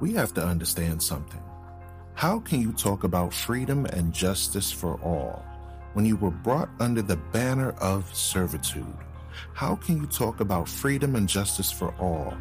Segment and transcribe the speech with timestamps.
[0.00, 1.42] we have to understand something.
[2.14, 5.44] How can you talk about freedom and justice for all
[5.94, 8.96] when you were brought under the banner of servitude?
[9.52, 12.36] How can you talk about freedom and justice for all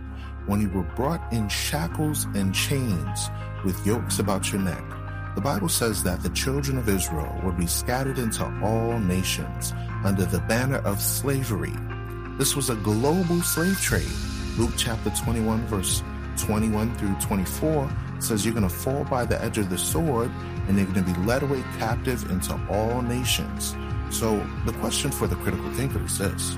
[0.46, 3.30] when you were brought in shackles and chains
[3.66, 4.84] with yokes about your neck?
[5.36, 9.74] The Bible says that the children of Israel would be scattered into all nations
[10.04, 11.74] under the banner of slavery.
[12.38, 14.08] This was a global slave trade.
[14.58, 16.04] Luke chapter 21, verse
[16.38, 20.32] 21 through 24 says you're going to fall by the edge of the sword
[20.68, 23.76] and you're going to be led away captive into all nations.
[24.10, 26.55] So the question for the critical thinker is this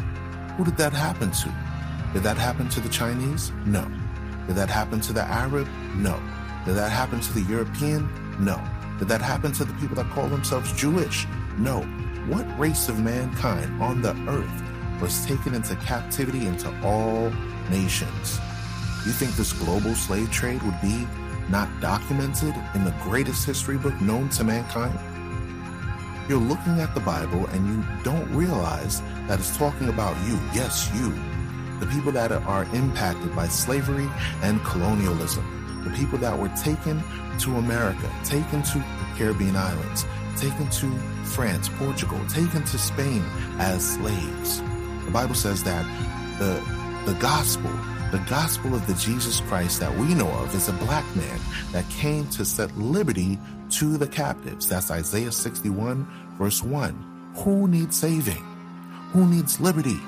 [0.58, 1.54] Who did that happen to?
[2.14, 3.52] Did that happen to the Chinese?
[3.66, 3.90] No.
[4.48, 5.68] Did that happen to the Arab?
[5.96, 6.20] No.
[6.66, 8.10] Did that happen to the European?
[8.40, 8.62] No.
[9.00, 11.28] Did that happen to the people that call themselves Jewish?
[11.58, 11.82] No.
[12.28, 17.32] What race of mankind on the earth was taken into captivity into all
[17.70, 18.40] nations?
[19.05, 21.07] You think this global slave trade would be
[21.48, 24.98] not documented in the greatest history book known to mankind?
[26.27, 30.40] You're looking at the Bible and you don't realize that it's talking about you.
[30.55, 31.13] Yes, you.
[31.80, 34.10] The people that are impacted by slavery
[34.41, 35.84] and colonialism.
[35.84, 37.04] The people that were taken
[37.41, 40.04] to America, taken to the Caribbean islands,
[40.35, 40.90] taken to
[41.26, 43.24] France, Portugal, taken to Spain
[43.60, 44.62] as slaves.
[45.05, 45.85] The Bible says that
[46.40, 46.60] the,
[47.05, 47.70] the gospel,
[48.12, 51.40] the gospel of the Jesus Christ that we know of is a black man
[51.72, 53.38] that came to set liberty
[53.72, 54.68] to the captives.
[54.68, 57.34] That's Isaiah 61, verse 1.
[57.38, 58.44] Who needs saving?
[59.12, 60.00] Who needs liberty?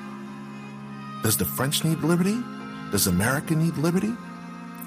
[1.23, 2.41] Does the French need liberty?
[2.91, 4.13] Does America need liberty?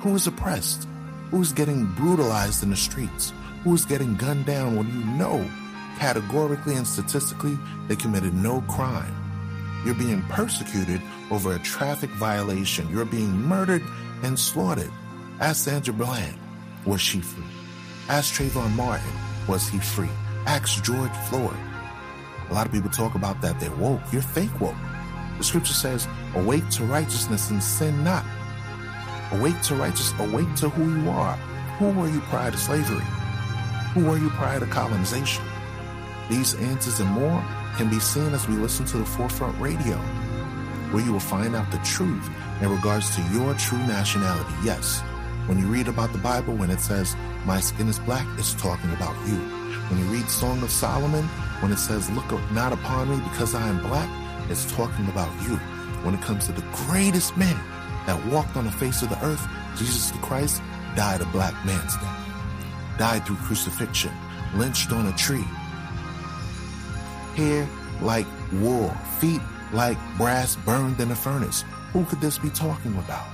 [0.01, 0.87] Who is oppressed?
[1.31, 5.49] who's getting brutalized in the streets, who's getting gunned down when you know
[5.99, 9.15] categorically and statistically they committed no crime.
[9.85, 11.01] You're being persecuted
[11.31, 12.89] over a traffic violation.
[12.91, 13.83] You're being murdered
[14.23, 14.91] and slaughtered.
[15.41, 16.39] Ask Sandra Bland,
[16.85, 17.45] was she free?
[18.09, 19.11] Ask Trayvon Martin,
[19.49, 20.11] was he free?
[20.47, 21.57] Ask George Floyd.
[22.51, 24.01] A lot of people talk about that they're woke.
[24.13, 24.75] You're fake woke.
[25.39, 28.25] The scripture says, awake to righteousness and sin not.
[29.33, 30.29] Awake to righteousness.
[30.29, 31.37] Awake to who you are.
[31.79, 33.05] Who were you prior to slavery?
[33.95, 35.45] Who were you prior to colonization?
[36.29, 37.43] These answers and more
[37.81, 39.97] can be seen as we listen to the Forefront Radio,
[40.93, 42.29] where you will find out the truth
[42.61, 44.53] in regards to your true nationality.
[44.63, 45.01] Yes,
[45.47, 48.93] when you read about the Bible, when it says, My skin is black, it's talking
[48.93, 49.37] about you.
[49.89, 51.25] When you read Song of Solomon,
[51.63, 54.11] when it says, Look not upon me because I am black,
[54.51, 55.57] it's talking about you.
[56.05, 57.57] When it comes to the greatest man
[58.05, 59.49] that walked on the face of the earth,
[59.79, 60.61] Jesus the Christ,
[60.97, 64.13] died a black man's death, died through crucifixion,
[64.55, 65.47] lynched on a tree.
[67.41, 67.67] Hair
[68.03, 69.41] like wool, feet
[69.73, 71.65] like brass burned in a furnace.
[71.95, 73.27] Who could this be talking about?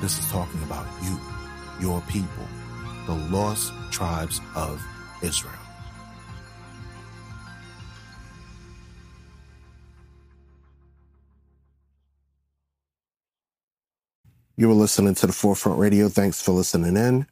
[0.00, 1.16] This is talking about you,
[1.80, 2.44] your people,
[3.06, 4.82] the lost tribes of
[5.22, 5.54] Israel.
[14.56, 16.08] You were listening to the Forefront Radio.
[16.08, 17.28] Thanks for listening in.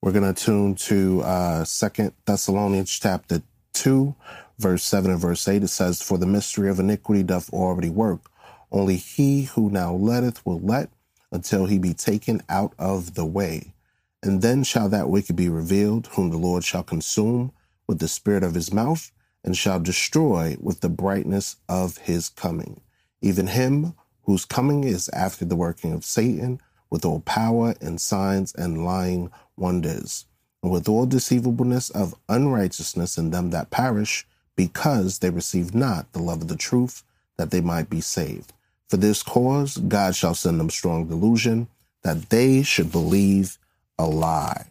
[0.00, 3.42] We're going to tune to uh, Second Thessalonians chapter
[3.74, 4.14] 2,
[4.58, 5.62] verse 7 and verse 8.
[5.62, 8.30] It says, For the mystery of iniquity doth already work.
[8.70, 10.90] Only he who now letteth will let
[11.30, 13.74] until he be taken out of the way.
[14.22, 17.52] And then shall that wicked be revealed, whom the Lord shall consume
[17.86, 19.10] with the spirit of his mouth,
[19.44, 22.80] and shall destroy with the brightness of his coming.
[23.20, 28.54] Even him whose coming is after the working of Satan, with all power and signs
[28.54, 30.26] and lying wonders,
[30.62, 34.26] and with all deceivableness of unrighteousness in them that perish,
[34.56, 37.02] because they receive not the love of the truth,
[37.36, 38.52] that they might be saved.
[38.88, 41.68] For this cause, God shall send them strong delusion,
[42.02, 43.58] that they should believe
[43.98, 44.66] a lie.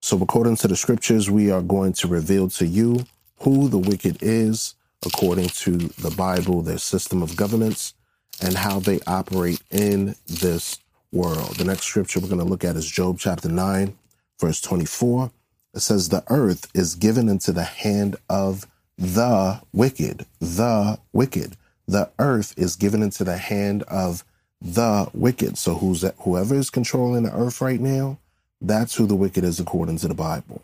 [0.00, 3.04] So, according to the scriptures, we are going to reveal to you
[3.40, 4.74] who the wicked is,
[5.04, 7.94] according to the Bible, their system of governance,
[8.40, 10.78] and how they operate in this
[11.12, 11.56] world.
[11.56, 13.96] The next scripture we're going to look at is Job chapter 9,
[14.40, 15.30] verse 24.
[15.74, 18.66] It says, The earth is given into the hand of
[18.98, 20.26] the wicked.
[20.40, 21.56] The wicked.
[21.86, 24.24] The earth is given into the hand of
[24.60, 25.56] the wicked.
[25.56, 26.16] So who's that?
[26.18, 28.18] whoever is controlling the earth right now,
[28.60, 30.62] that's who the wicked is according to the Bible.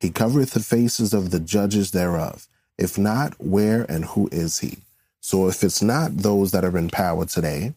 [0.00, 2.48] He covereth the faces of the judges thereof.
[2.78, 4.78] If not, where and who is he?
[5.20, 7.74] So if it's not those that are in power today,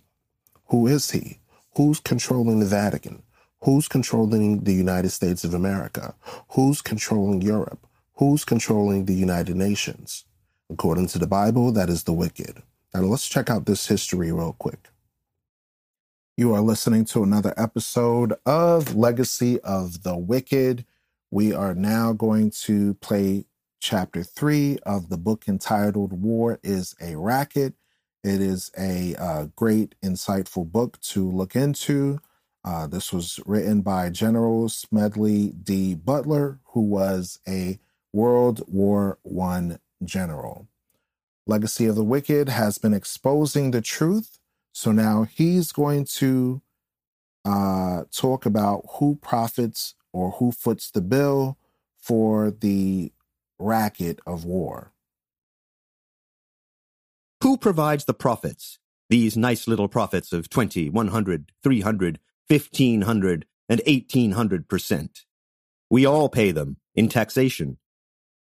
[0.67, 1.37] who is he?
[1.75, 3.21] Who's controlling the Vatican?
[3.61, 6.15] Who's controlling the United States of America?
[6.49, 7.85] Who's controlling Europe?
[8.17, 10.23] Who's controlling the United Nations?
[10.69, 12.63] According to the Bible, that is the wicked.
[12.93, 14.87] Now let's check out this history real quick.
[16.37, 20.85] You are listening to another episode of Legacy of the Wicked.
[21.29, 23.47] We are now going to play
[23.81, 27.73] chapter three of the book entitled War is a Racket.
[28.23, 32.19] It is a uh, great, insightful book to look into.
[32.63, 35.95] Uh, this was written by General Smedley D.
[35.95, 37.77] Butler, who was a
[38.15, 40.67] World War I general.
[41.45, 44.39] Legacy of the Wicked has been exposing the truth
[44.75, 46.61] so now he's going to
[47.45, 51.57] uh, talk about who profits or who foots the bill
[51.97, 53.13] for the
[53.57, 54.91] racket of war.
[57.41, 58.79] Who provides the profits?
[59.09, 65.21] These nice little profits of 20, 100, 300, 1500, and 1800 percent.
[65.89, 67.77] We all pay them in taxation.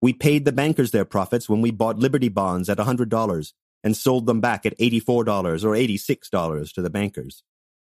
[0.05, 3.53] We paid the bankers their profits when we bought Liberty bonds at $100
[3.83, 7.41] and sold them back at $84 or $86 to the bankers.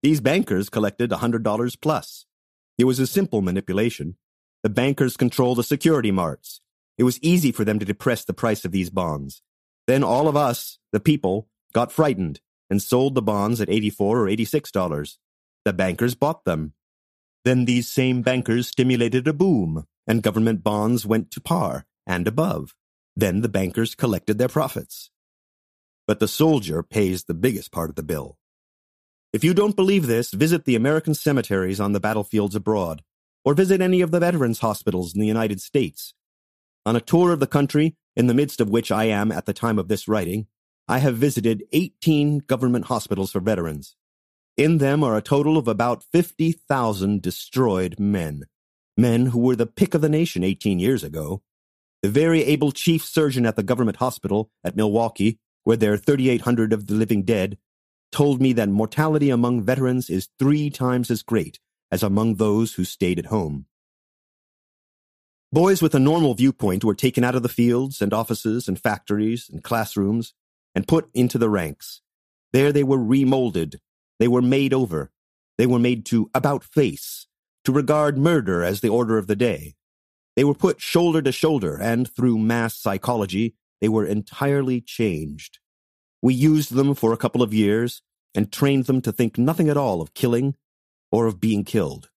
[0.02, 2.26] These bankers collected $100 plus.
[2.76, 4.18] It was a simple manipulation.
[4.62, 6.60] The bankers control the security marts.
[6.98, 9.40] It was easy for them to depress the price of these bonds.
[9.86, 14.26] Then all of us, the people, got frightened and sold the bonds at 84 or
[14.26, 15.16] $86.
[15.64, 16.74] The bankers bought them.
[17.46, 22.74] Then these same bankers stimulated a boom, and government bonds went to par and above.
[23.16, 25.10] Then the bankers collected their profits
[26.06, 28.36] but the soldier pays the biggest part of the bill.
[29.32, 33.02] If you don't believe this, visit the American cemeteries on the battlefields abroad,
[33.44, 36.14] or visit any of the veterans' hospitals in the United States.
[36.84, 39.54] On a tour of the country, in the midst of which I am at the
[39.54, 40.48] time of this writing,
[40.88, 43.96] I have visited 18 government hospitals for veterans.
[44.56, 48.44] In them are a total of about 50,000 destroyed men.
[48.98, 51.42] Men who were the pick of the nation 18 years ago.
[52.02, 56.72] The very able chief surgeon at the government hospital at Milwaukee where there are 3,800
[56.72, 57.58] of the living dead,
[58.10, 61.58] told me that mortality among veterans is three times as great
[61.90, 63.66] as among those who stayed at home.
[65.52, 69.50] Boys with a normal viewpoint were taken out of the fields and offices and factories
[69.50, 70.32] and classrooms
[70.74, 72.00] and put into the ranks.
[72.52, 73.76] There they were remolded.
[74.18, 75.10] They were made over.
[75.58, 77.26] They were made to about face,
[77.64, 79.74] to regard murder as the order of the day.
[80.36, 85.58] They were put shoulder to shoulder, and through mass psychology, they were entirely changed.
[86.22, 88.02] We used them for a couple of years
[88.34, 90.54] and trained them to think nothing at all of killing
[91.10, 92.10] or of being killed.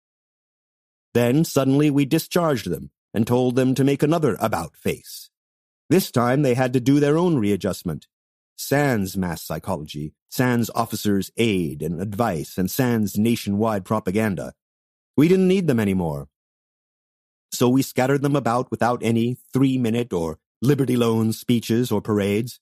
[1.14, 5.30] Then suddenly we discharged them and told them to make another about face.
[5.88, 8.06] This time they had to do their own readjustment.
[8.56, 14.54] Sans mass psychology, sans officers' aid and advice, and sans nationwide propaganda.
[15.16, 16.28] We didn't need them anymore.
[17.54, 22.58] So we scattered them about without any three minute or Liberty Loan speeches or parades.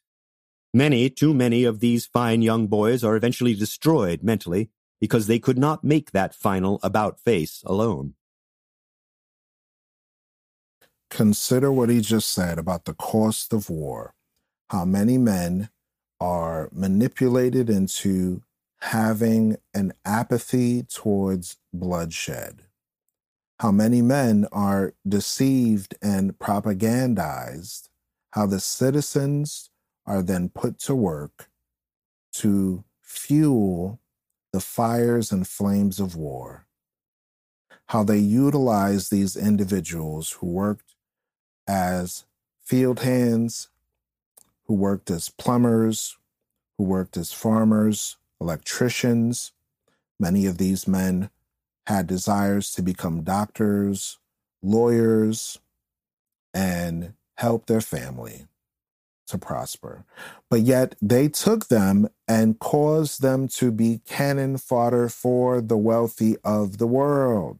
[0.74, 5.58] Many, too many of these fine young boys are eventually destroyed mentally because they could
[5.58, 8.14] not make that final about face alone.
[11.10, 14.14] Consider what he just said about the cost of war,
[14.70, 15.70] how many men
[16.20, 18.42] are manipulated into
[18.80, 22.62] having an apathy towards bloodshed
[23.62, 27.88] how many men are deceived and propagandized
[28.32, 29.70] how the citizens
[30.04, 31.48] are then put to work
[32.32, 34.00] to fuel
[34.52, 36.66] the fires and flames of war.
[37.86, 40.96] How they utilize these individuals who worked
[41.68, 42.24] as
[42.64, 43.68] field hands,
[44.66, 46.18] who worked as plumbers,
[46.78, 49.52] who worked as farmers, electricians.
[50.18, 51.30] Many of these men
[51.86, 54.18] had desires to become doctors,
[54.62, 55.58] lawyers,
[56.54, 58.46] and help their family
[59.26, 60.04] to prosper.
[60.50, 66.36] But yet they took them and caused them to be cannon fodder for the wealthy
[66.44, 67.58] of the world.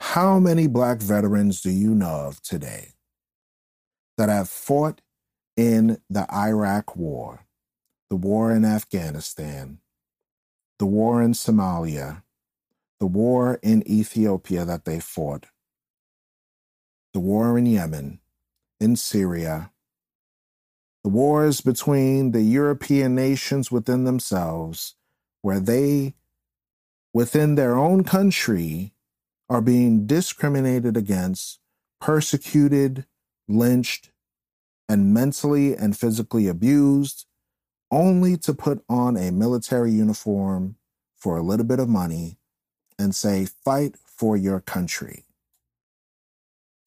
[0.00, 2.92] How many black veterans do you know of today
[4.16, 5.00] that have fought
[5.56, 7.46] in the Iraq War,
[8.10, 9.78] the war in Afghanistan,
[10.78, 12.22] the war in Somalia,
[13.00, 15.46] the war in Ethiopia that they fought,
[17.12, 18.20] the war in Yemen,
[18.80, 19.70] in Syria,
[21.02, 24.96] the wars between the European nations within themselves,
[25.40, 26.14] where they,
[27.14, 28.92] within their own country,
[29.48, 31.60] are being discriminated against,
[32.00, 33.06] persecuted,
[33.48, 34.10] lynched,
[34.88, 37.26] and mentally and physically abused,
[37.90, 40.76] only to put on a military uniform
[41.16, 42.38] for a little bit of money
[42.98, 45.24] and say, fight for your country.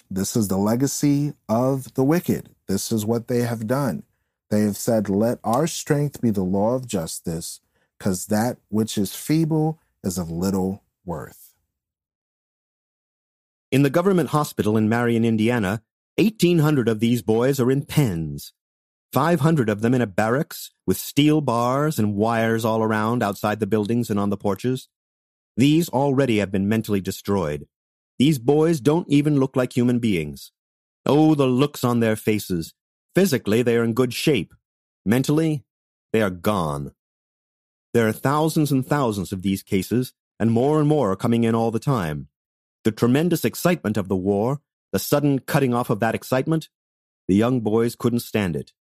[0.09, 2.49] This is the legacy of the wicked.
[2.67, 4.03] This is what they have done.
[4.51, 7.61] They have said, Let our strength be the law of justice.
[7.99, 11.53] because that which is feeble is of little worth.
[13.71, 15.83] In the government hospital in Marion, Indiana,
[16.17, 18.53] 1,800 of these boys are in pens.
[19.11, 23.67] 500 of them in a barracks with steel bars and wires all around outside the
[23.67, 24.87] buildings and on the porches.
[25.57, 27.67] These already have been mentally destroyed.
[28.19, 30.51] These boys don't even look like human beings.
[31.05, 32.73] Oh, the looks on their faces.
[33.15, 34.53] Physically, they are in good shape.
[35.05, 35.63] Mentally,
[36.13, 36.93] they are gone.
[37.93, 41.55] There are thousands and thousands of these cases, and more and more are coming in
[41.55, 42.27] all the time.
[42.83, 44.61] The tremendous excitement of the war,
[44.91, 46.69] the sudden cutting off of that excitement,
[47.27, 48.73] the young boys couldn't stand it.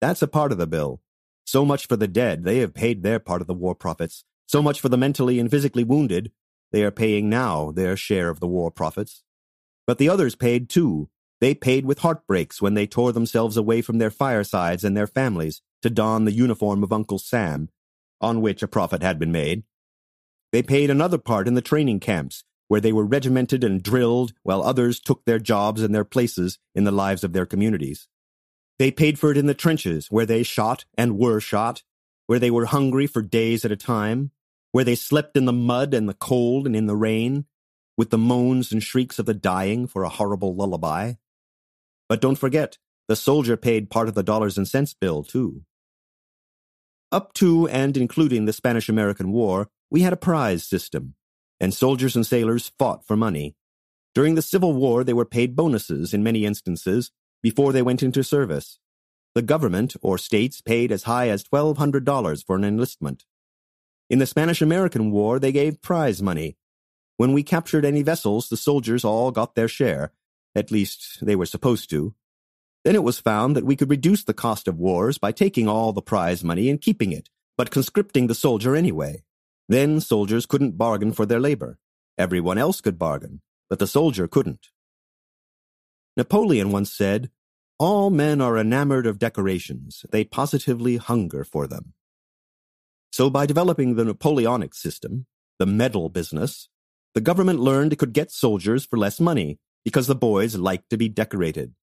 [0.00, 1.00] That's a part of the bill.
[1.44, 4.24] So much for the dead, they have paid their part of the war profits.
[4.46, 6.32] So much for the mentally and physically wounded,
[6.72, 9.22] they are paying now their share of the war profits.
[9.86, 11.08] But the others paid too.
[11.40, 15.62] They paid with heartbreaks when they tore themselves away from their firesides and their families
[15.82, 17.68] to don the uniform of Uncle Sam,
[18.20, 19.64] on which a profit had been made.
[20.52, 24.62] They paid another part in the training camps, where they were regimented and drilled while
[24.62, 28.08] others took their jobs and their places in the lives of their communities.
[28.78, 31.82] They paid for it in the trenches, where they shot and were shot,
[32.26, 34.32] where they were hungry for days at a time,
[34.72, 37.46] where they slept in the mud and the cold and in the rain,
[37.96, 41.14] with the moans and shrieks of the dying for a horrible lullaby.
[42.08, 42.76] But don't forget,
[43.08, 45.62] the soldier paid part of the dollars and cents bill, too.
[47.10, 51.14] Up to and including the Spanish American War, we had a prize system,
[51.58, 53.54] and soldiers and sailors fought for money.
[54.14, 57.12] During the Civil War, they were paid bonuses in many instances
[57.42, 58.78] before they went into service.
[59.34, 63.24] The government or states paid as high as $1,200 for an enlistment.
[64.08, 66.56] In the Spanish American War, they gave prize money.
[67.16, 70.12] When we captured any vessels, the soldiers all got their share.
[70.54, 72.14] At least, they were supposed to.
[72.84, 75.92] Then it was found that we could reduce the cost of wars by taking all
[75.92, 77.28] the prize money and keeping it,
[77.58, 79.24] but conscripting the soldier anyway.
[79.68, 81.78] Then soldiers couldn't bargain for their labor.
[82.16, 84.68] Everyone else could bargain, but the soldier couldn't.
[86.16, 87.30] Napoleon once said,
[87.78, 90.06] All men are enamored of decorations.
[90.10, 91.92] They positively hunger for them.
[93.12, 95.26] So by developing the Napoleonic system,
[95.58, 96.68] the medal business,
[97.14, 100.96] the government learned it could get soldiers for less money because the boys liked to
[100.96, 101.74] be decorated.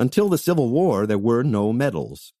[0.00, 2.32] Until the Civil War, there were no medals.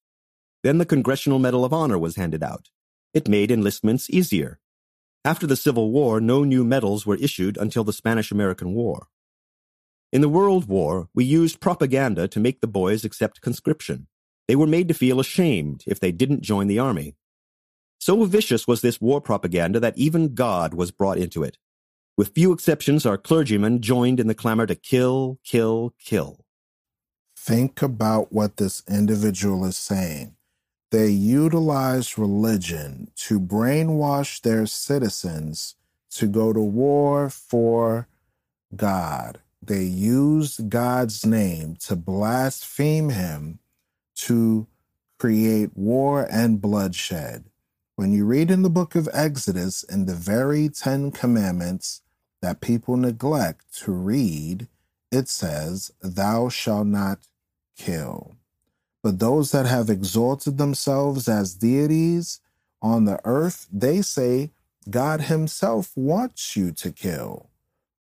[0.62, 2.68] Then the Congressional Medal of Honor was handed out.
[3.14, 4.60] It made enlistments easier.
[5.24, 9.08] After the Civil War, no new medals were issued until the Spanish American War.
[10.10, 14.06] In the World War, we used propaganda to make the boys accept conscription.
[14.46, 17.14] They were made to feel ashamed if they didn't join the army.
[17.98, 21.58] So vicious was this war propaganda that even God was brought into it.
[22.16, 26.40] With few exceptions, our clergymen joined in the clamor to kill, kill, kill.
[27.36, 30.36] Think about what this individual is saying.
[30.90, 35.74] They utilize religion to brainwash their citizens
[36.12, 38.08] to go to war for
[38.74, 39.40] God.
[39.62, 43.58] They use God's name to blaspheme him
[44.16, 44.66] to
[45.18, 47.44] create war and bloodshed.
[47.96, 52.02] When you read in the book of Exodus, in the very Ten Commandments
[52.40, 54.68] that people neglect to read,
[55.10, 57.18] it says, Thou shalt not
[57.76, 58.36] kill.
[59.02, 62.40] But those that have exalted themselves as deities
[62.80, 64.50] on the earth, they say
[64.88, 67.50] God Himself wants you to kill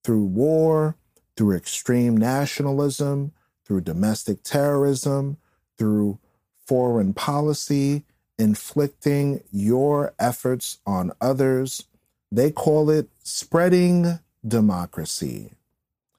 [0.03, 0.95] through war,
[1.37, 3.31] through extreme nationalism,
[3.63, 5.37] through domestic terrorism,
[5.77, 6.19] through
[6.65, 8.03] foreign policy,
[8.39, 11.85] inflicting your efforts on others.
[12.31, 15.51] They call it spreading democracy.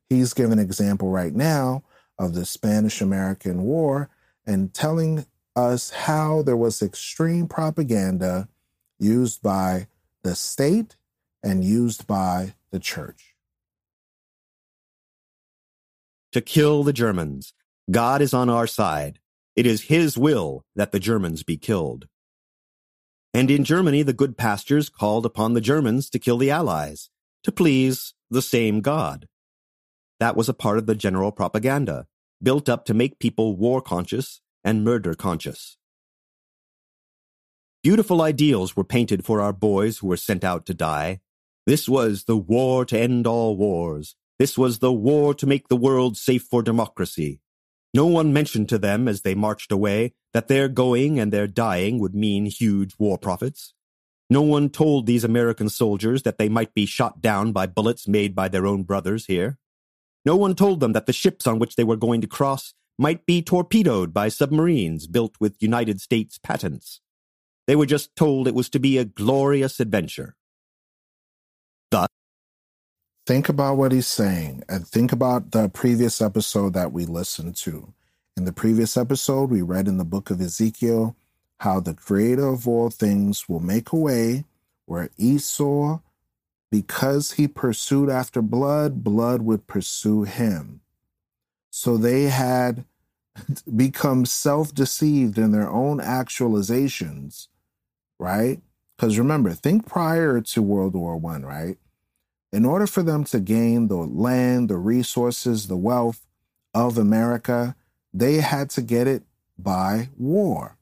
[0.09, 1.83] He's given an example right now
[2.19, 4.09] of the Spanish American War
[4.47, 8.49] and telling us how there was extreme propaganda
[8.99, 9.89] used by
[10.23, 10.97] the state
[11.43, 13.28] and used by the church.
[16.33, 17.55] To kill the Germans.
[17.91, 19.19] God is on our side.
[19.57, 22.07] It is His will that the Germans be killed.
[23.33, 27.11] And in Germany, the good pastors called upon the Germans to kill the Allies,
[27.45, 29.27] to please the same God.
[30.21, 32.07] That was a part of the general propaganda,
[32.43, 35.79] built up to make people war conscious and murder conscious.
[37.83, 41.21] Beautiful ideals were painted for our boys who were sent out to die.
[41.67, 44.17] This was the war to end all wars.
[44.38, 47.40] This was the war to make the world safe for democracy.
[47.95, 51.99] No one mentioned to them as they marched away that their going and their dying
[51.99, 53.75] would mean huge war profits.
[54.30, 58.35] No one told these American soldiers that they might be shot down by bullets made
[58.35, 59.59] by their own brothers here.
[60.25, 63.25] No one told them that the ships on which they were going to cross might
[63.25, 67.00] be torpedoed by submarines built with United States patents.
[67.66, 70.37] They were just told it was to be a glorious adventure.
[71.90, 72.09] Thus,
[73.29, 77.93] think about what he's saying and think about the previous episode that we listened to.
[78.39, 81.15] In the previous episode, we read in the book of Ezekiel
[81.61, 84.47] how the creator of all things will make a way
[84.87, 86.01] where Esau,
[86.71, 90.81] because he pursued after blood, blood would pursue him.
[91.69, 92.87] So they had
[93.77, 97.49] become self deceived in their own actualizations
[98.19, 98.61] right?
[98.97, 101.77] Because remember, think prior to World War One, right?
[102.52, 106.26] In order for them to gain the land, the resources, the wealth
[106.73, 107.76] of America,
[108.12, 109.23] they had to get it
[109.59, 110.76] by war.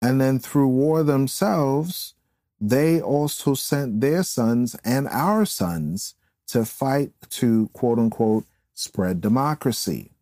[0.00, 2.14] And then through war themselves,
[2.60, 6.14] they also sent their sons and our sons
[6.48, 10.12] to fight to quote unquote spread democracy.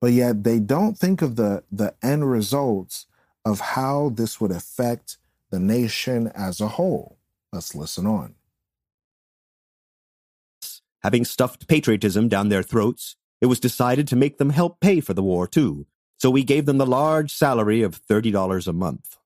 [0.00, 3.06] But yet they don't think of the, the end results
[3.44, 5.16] of how this would affect
[5.50, 7.18] the nation as a whole.
[7.52, 8.34] Let's listen on.
[11.02, 15.14] Having stuffed patriotism down their throats, it was decided to make them help pay for
[15.14, 15.86] the war, too,
[16.18, 19.16] so we gave them the large salary of $30 a month.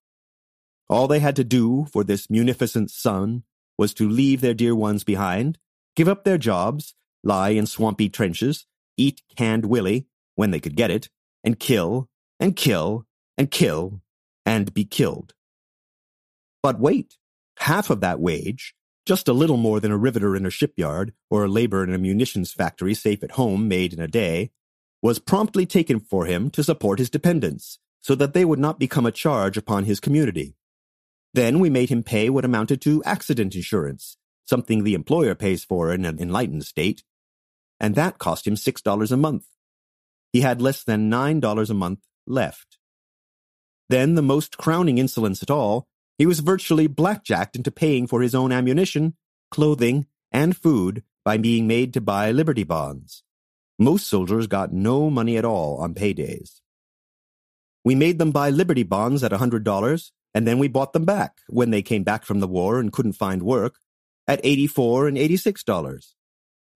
[0.89, 3.45] All they had to do for this munificent sum
[3.79, 5.59] was to leave their dear ones behind,
[5.97, 8.67] give up their jobs, lie in swampy trenches,
[8.99, 11.09] eat canned willy when they could get it,
[11.43, 13.07] and kill, and kill,
[13.39, 14.03] and kill,
[14.45, 15.33] and be killed.
[16.63, 17.17] But wait,
[17.59, 21.45] half of that wage, just a little more than a riveter in a shipyard or
[21.45, 24.51] a laborer in a munitions factory safe at home made in a day,
[25.03, 29.05] was promptly taken for him to support his dependents, so that they would not become
[29.05, 30.55] a charge upon his community.
[31.35, 35.93] Then we made him pay what amounted to accident insurance, something the employer pays for
[35.93, 37.03] in an enlightened state,
[37.81, 39.47] and that cost him $6 a month.
[40.33, 42.79] He had less than $9 a month left.
[43.89, 45.89] Then, the most crowning insolence at all,
[46.23, 49.17] he was virtually blackjacked into paying for his own ammunition,
[49.51, 53.25] clothing, and food by being made to buy Liberty bonds.
[53.77, 56.61] Most soldiers got no money at all on paydays.
[57.85, 61.41] We made them buy Liberty bonds at a $100, and then we bought them back
[61.49, 63.81] when they came back from the war and couldn't find work
[64.29, 66.13] at 84 and $86.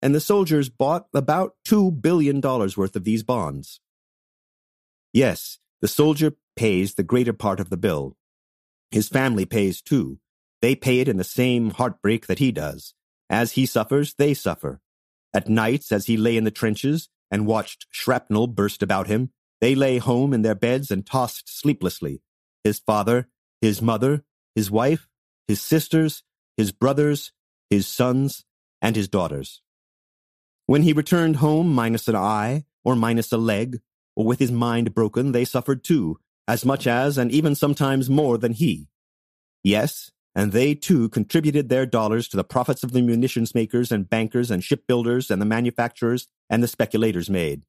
[0.03, 3.79] And the soldiers bought about $2 billion worth of these bonds.
[5.13, 8.17] Yes, the soldier pays the greater part of the bill.
[8.91, 10.19] His family pays too.
[10.63, 12.95] They pay it in the same heartbreak that he does.
[13.29, 14.81] As he suffers, they suffer.
[15.35, 19.75] At nights, as he lay in the trenches and watched shrapnel burst about him, they
[19.75, 22.23] lay home in their beds and tossed sleeplessly.
[22.65, 23.29] His father,
[23.61, 25.09] his mother, his wife,
[25.47, 26.23] his sisters,
[26.57, 27.33] his brothers,
[27.69, 28.45] his sons,
[28.81, 29.63] and his daughters.
[30.67, 33.81] When he returned home minus an eye, or minus a leg,
[34.15, 38.39] or with his mind broken, they suffered too, as much as and even sometimes more
[38.39, 38.89] than he.
[39.63, 44.09] Yes, and they too contributed their dollars to the profits of the munitions makers and
[44.09, 47.65] bankers and shipbuilders and the manufacturers and the speculators made.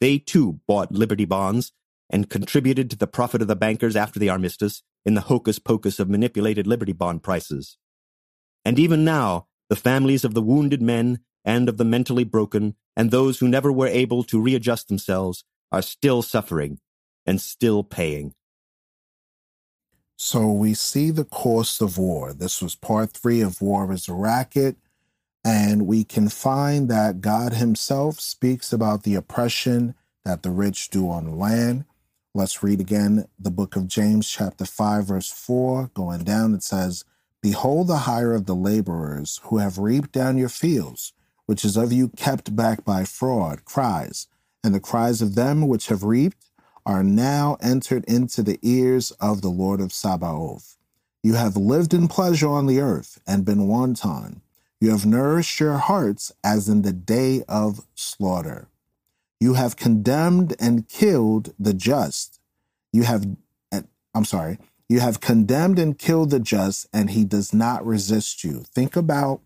[0.00, 1.72] They too bought Liberty bonds
[2.08, 5.98] and contributed to the profit of the bankers after the armistice in the hocus pocus
[5.98, 7.76] of manipulated Liberty bond prices.
[8.64, 13.10] And even now, the families of the wounded men and of the mentally broken and
[13.10, 16.78] those who never were able to readjust themselves are still suffering
[17.30, 18.34] and still paying.
[20.16, 22.34] So we see the cost of war.
[22.34, 24.76] This was part three of War is a Racket.
[25.44, 31.08] And we can find that God Himself speaks about the oppression that the rich do
[31.08, 31.84] on land.
[32.34, 35.92] Let's read again the book of James, chapter 5, verse 4.
[35.94, 37.04] Going down, it says,
[37.40, 41.12] Behold the hire of the laborers who have reaped down your fields,
[41.46, 44.26] which is of you kept back by fraud, cries,
[44.64, 46.49] and the cries of them which have reaped
[46.84, 50.76] are now entered into the ears of the Lord of Sabaoth.
[51.22, 54.40] You have lived in pleasure on the earth and been wanton.
[54.80, 58.68] You have nourished your hearts as in the day of slaughter.
[59.38, 62.40] You have condemned and killed the just.
[62.92, 63.26] You have,
[64.14, 68.64] I'm sorry, you have condemned and killed the just, and he does not resist you.
[68.74, 69.40] Think about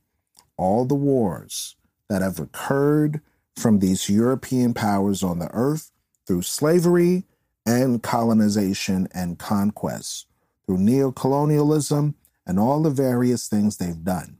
[0.56, 1.76] all the wars
[2.08, 3.20] that have occurred
[3.56, 5.90] from these European powers on the earth
[6.26, 7.24] through slavery
[7.66, 10.26] and colonization and conquest,
[10.66, 12.14] through neocolonialism
[12.46, 14.38] and all the various things they've done.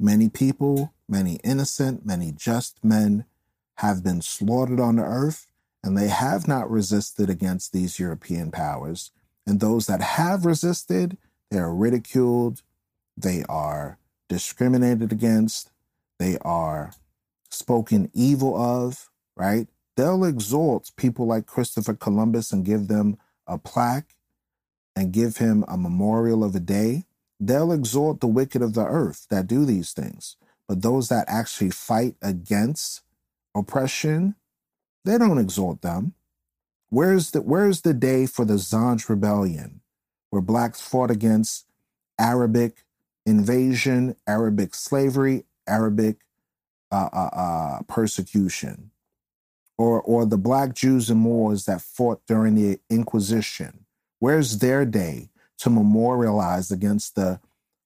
[0.00, 3.24] Many people, many innocent, many just men
[3.76, 5.46] have been slaughtered on the earth,
[5.82, 9.12] and they have not resisted against these European powers.
[9.46, 11.16] And those that have resisted,
[11.50, 12.62] they are ridiculed,
[13.16, 15.70] they are discriminated against,
[16.18, 16.92] they are
[17.50, 19.68] spoken evil of, right?
[19.96, 24.06] They'll exalt people like Christopher Columbus and give them a plaque.
[24.96, 27.04] and give him a memorial of a day,
[27.40, 30.36] they'll exalt the wicked of the earth that do these things.
[30.68, 33.02] But those that actually fight against
[33.54, 34.36] oppression,
[35.04, 36.14] they don't exalt them.
[36.90, 39.82] Where's the where's the day for the Zanj rebellion,
[40.30, 41.66] where blacks fought against
[42.18, 42.84] Arabic
[43.26, 46.18] invasion, Arabic slavery, Arabic
[46.92, 48.92] uh, uh, uh, persecution,
[49.76, 53.84] or or the black Jews and Moors that fought during the Inquisition?
[54.18, 57.40] Where's their day to memorialize against the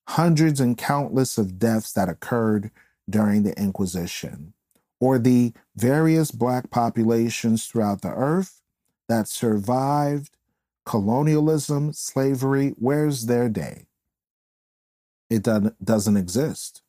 [0.08, 2.70] hundreds and countless of deaths that occurred
[3.08, 4.54] during the Inquisition,
[5.00, 8.62] or the various black populations throughout the earth
[9.08, 10.36] that survived
[10.84, 12.74] colonialism, slavery?
[12.78, 13.86] Where's their day?
[15.30, 16.82] It doesn't exist.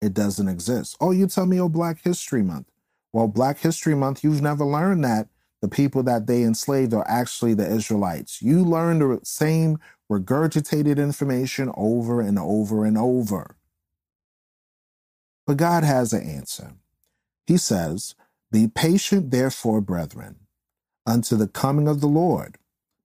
[0.00, 0.96] It doesn't exist.
[1.00, 2.70] Oh, you tell me, oh, Black History Month.
[3.16, 5.28] Well, Black History Month, you've never learned that
[5.62, 8.42] the people that they enslaved are actually the Israelites.
[8.42, 9.78] You learn the same
[10.12, 13.56] regurgitated information over and over and over.
[15.46, 16.74] But God has an answer.
[17.46, 18.16] He says,
[18.52, 20.40] Be patient, therefore, brethren,
[21.06, 22.58] unto the coming of the Lord.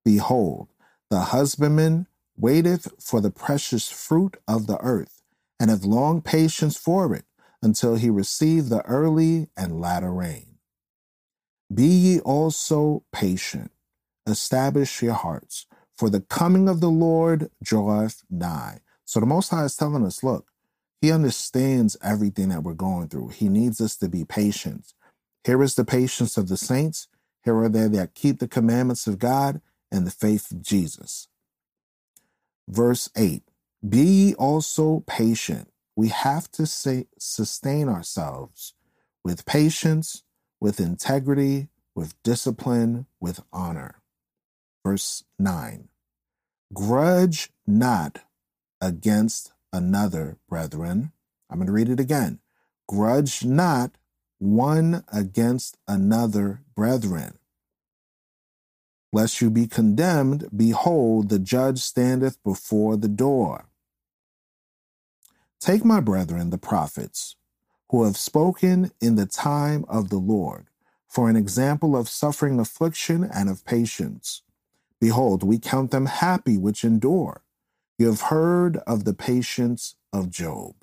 [0.03, 0.67] Behold,
[1.09, 5.21] the husbandman waiteth for the precious fruit of the earth,
[5.57, 7.23] and hath long patience for it,
[7.61, 10.57] until he receive the early and latter rain.
[11.73, 13.71] Be ye also patient,
[14.27, 18.79] establish your hearts, for the coming of the Lord draweth nigh.
[19.05, 20.51] So the Most High is telling us, look,
[21.01, 23.29] He understands everything that we're going through.
[23.29, 24.93] He needs us to be patient.
[25.45, 27.07] Here is the patience of the saints.
[27.45, 31.29] Here are they that keep the commandments of God and the faith of Jesus.
[32.69, 33.43] Verse 8
[33.87, 35.70] Be ye also patient.
[35.95, 38.73] We have to say, sustain ourselves
[39.23, 40.23] with patience,
[40.59, 44.01] with integrity, with discipline, with honor.
[44.85, 45.89] Verse 9
[46.73, 48.19] Grudge not
[48.79, 51.11] against another, brethren.
[51.49, 52.39] I'm going to read it again.
[52.87, 53.91] Grudge not
[54.39, 57.37] one against another, brethren
[59.13, 60.47] lest you be condemned.
[60.55, 63.65] Behold, the judge standeth before the door.
[65.61, 67.35] Take my brethren, the prophets,
[67.91, 70.65] who have spoken in the time of the Lord,
[71.07, 74.41] for an example of suffering affliction and of patience.
[74.99, 77.43] Behold, we count them happy which endure.
[77.99, 80.73] You have heard of the patience of Job,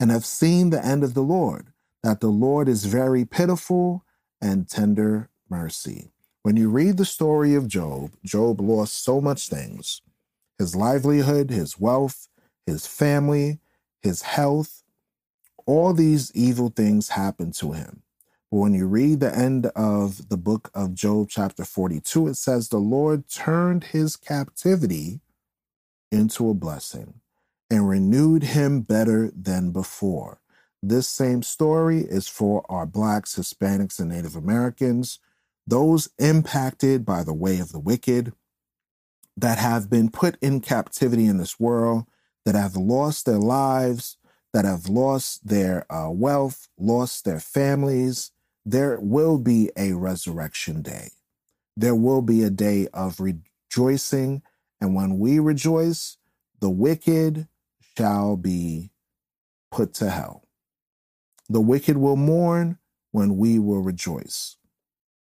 [0.00, 1.68] and have seen the end of the Lord,
[2.02, 4.04] that the Lord is very pitiful
[4.40, 6.10] and tender mercy.
[6.42, 10.02] When you read the story of Job, Job lost so much things
[10.58, 12.28] his livelihood, his wealth,
[12.66, 13.60] his family,
[14.04, 14.84] his health.
[15.66, 18.02] All these evil things happened to him.
[18.52, 22.68] But when you read the end of the book of Job, chapter 42, it says,
[22.68, 25.20] The Lord turned his captivity
[26.12, 27.14] into a blessing
[27.70, 30.40] and renewed him better than before.
[30.82, 35.18] This same story is for our Blacks, Hispanics, and Native Americans
[35.66, 38.32] those impacted by the way of the wicked,
[39.36, 42.04] that have been put in captivity in this world,
[42.44, 44.18] that have lost their lives,
[44.52, 48.30] that have lost their uh, wealth, lost their families,
[48.64, 51.10] there will be a resurrection day.
[51.76, 54.42] There will be a day of rejoicing.
[54.80, 56.16] And when we rejoice,
[56.60, 57.48] the wicked
[57.96, 58.90] shall be
[59.70, 60.44] put to hell.
[61.48, 62.78] The wicked will mourn
[63.10, 64.56] when we will rejoice.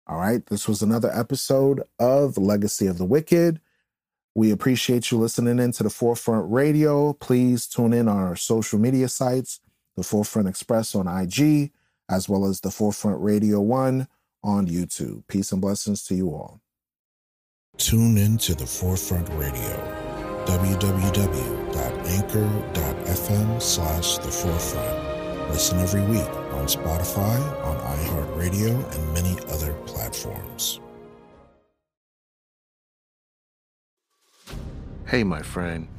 [0.08, 0.46] All right.
[0.48, 3.62] This was another episode of Legacy of the Wicked.
[4.34, 7.12] We appreciate you listening in to the Forefront Radio.
[7.14, 9.60] Please tune in on our social media sites,
[9.98, 11.72] the Forefront Express on IG,
[12.10, 14.08] as well as the Forefront Radio 1
[14.44, 15.28] on YouTube.
[15.28, 16.62] Peace and blessings to you all.
[17.78, 19.76] Tune in to the Forefront Radio,
[20.46, 20.82] www.anchor.fm
[23.62, 25.50] slash the forefront.
[25.50, 30.80] Listen every week on Spotify, on iHeartRadio, and many other platforms.
[35.08, 35.90] Hey, my friend.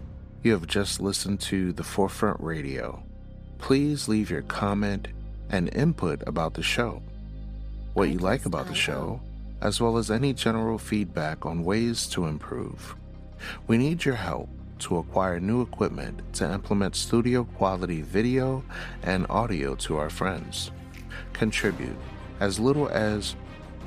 [0.42, 3.02] You have just listened to The Forefront Radio.
[3.58, 5.08] Please leave your comment
[5.50, 7.02] and input about the show,
[7.92, 9.20] what you like about the show,
[9.60, 12.96] as well as any general feedback on ways to improve.
[13.66, 18.64] We need your help to acquire new equipment to implement studio quality video
[19.02, 20.70] and audio to our friends.
[21.34, 21.96] Contribute
[22.40, 23.36] as little as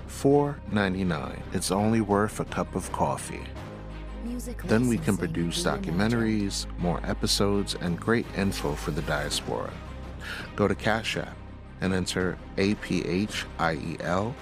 [0.08, 1.42] $4.99.
[1.54, 3.42] It's only worth a cup of coffee.
[4.66, 9.72] Then we can produce documentaries, more episodes, and great info for the diaspora.
[10.56, 11.36] Go to Cash App
[11.82, 14.34] and enter APHIELLEVI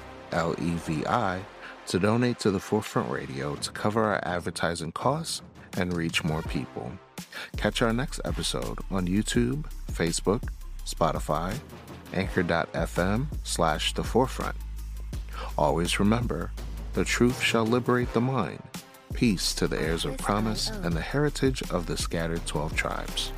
[1.86, 5.42] to donate to the Forefront Radio to cover our advertising costs
[5.78, 6.92] and reach more people.
[7.58, 10.44] Catch our next episode on YouTube, Facebook,
[10.86, 11.58] Spotify,
[12.14, 14.56] anchor.fm slash the forefront.
[15.58, 16.52] Always remember,
[16.94, 18.62] the truth shall liberate the mind.
[19.14, 23.32] Peace to the heirs of promise and the heritage of the scattered 12 tribes.